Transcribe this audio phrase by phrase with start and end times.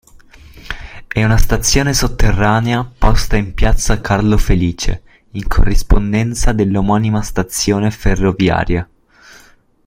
[1.07, 8.89] È una stazione sotterranea, posta in piazza Carlo Felice, in corrispondenza dell'omonima stazione ferroviaria.